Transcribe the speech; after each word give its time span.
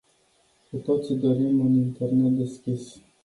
Cu 0.69 0.77
toții 0.77 1.15
dorim 1.15 1.59
un 1.65 1.73
internet 1.73 2.31
deschis. 2.37 2.99